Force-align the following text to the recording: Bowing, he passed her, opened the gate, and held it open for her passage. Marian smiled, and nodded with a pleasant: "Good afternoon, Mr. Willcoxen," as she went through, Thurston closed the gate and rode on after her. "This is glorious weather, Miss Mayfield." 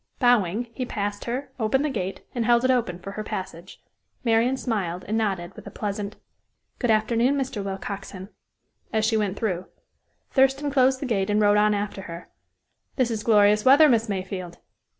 Bowing, 0.17 0.69
he 0.73 0.83
passed 0.83 1.25
her, 1.25 1.51
opened 1.59 1.85
the 1.85 1.89
gate, 1.91 2.21
and 2.33 2.43
held 2.43 2.65
it 2.65 2.71
open 2.71 2.97
for 2.97 3.11
her 3.11 3.23
passage. 3.23 3.83
Marian 4.23 4.57
smiled, 4.57 5.05
and 5.07 5.15
nodded 5.15 5.53
with 5.55 5.67
a 5.67 5.69
pleasant: 5.69 6.15
"Good 6.79 6.89
afternoon, 6.89 7.35
Mr. 7.35 7.63
Willcoxen," 7.63 8.29
as 8.91 9.05
she 9.05 9.15
went 9.15 9.37
through, 9.37 9.67
Thurston 10.31 10.71
closed 10.71 11.01
the 11.01 11.05
gate 11.05 11.29
and 11.29 11.39
rode 11.39 11.57
on 11.57 11.75
after 11.75 12.01
her. 12.01 12.29
"This 12.95 13.11
is 13.11 13.21
glorious 13.21 13.63
weather, 13.63 13.87
Miss 13.87 14.09
Mayfield." 14.09 14.57